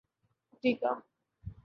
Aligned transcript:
افریقہ 0.53 0.93